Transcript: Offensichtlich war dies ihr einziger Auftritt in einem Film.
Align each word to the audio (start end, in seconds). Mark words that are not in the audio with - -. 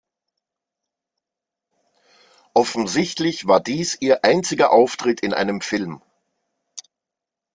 Offensichtlich 2.55 3.45
war 3.45 3.59
dies 3.59 3.95
ihr 4.01 4.23
einziger 4.25 4.71
Auftritt 4.73 5.21
in 5.21 5.31
einem 5.31 5.61
Film. 5.61 6.01